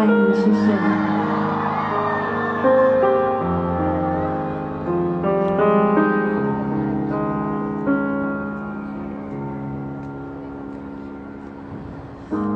[0.00, 0.64] 爱你谢谢。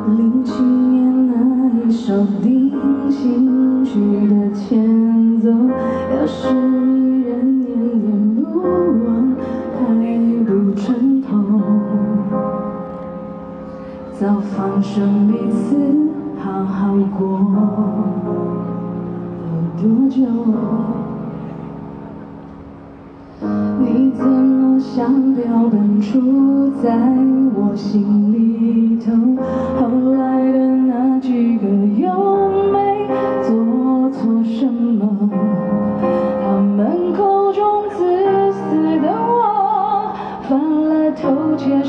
[0.07, 1.35] 零七年那
[1.87, 2.73] 一首定
[3.11, 3.91] 情曲
[4.27, 5.51] 的前奏，
[6.15, 7.67] 要是依然念
[8.01, 8.41] 念不
[9.05, 9.37] 忘，
[9.77, 9.85] 还
[10.47, 10.49] 不
[10.81, 11.29] 穿透，
[14.19, 15.77] 早放生彼此，
[16.55, 17.27] 好好过，
[19.43, 19.51] 有
[19.83, 20.23] 多久？
[23.81, 26.97] 你怎么像标本杵在
[27.57, 29.11] 我心里头？
[29.81, 32.09] 后来的那几个又
[32.71, 33.09] 没
[33.43, 35.29] 做错什么？
[36.01, 37.99] 他们口中自
[38.53, 40.15] 私的我，
[40.49, 41.83] 犯了偷窃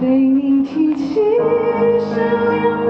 [0.00, 2.81] 被你提起，是怜悯。